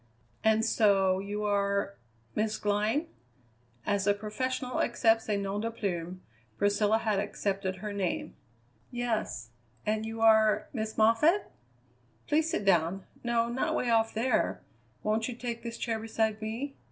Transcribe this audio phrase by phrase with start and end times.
[0.43, 1.93] "And so you are
[2.33, 3.05] Miss Glynn?"
[3.85, 6.23] As a professional accepts a non de plume,
[6.57, 8.35] Priscilla had accepted her name.
[8.89, 9.49] "Yes.
[9.85, 11.51] And you are Miss Moffatt?"
[12.25, 14.63] "Please sit down no, not way off there!
[15.03, 16.73] Won't you take this chair beside me?